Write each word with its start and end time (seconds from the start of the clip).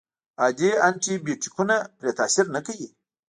عادي 0.41 0.69
انټي 0.87 1.13
بیوټیکونه 1.25 1.75
پرې 1.97 2.11
تاثیر 2.19 2.45
نه 2.55 2.61
کوي. 2.65 2.89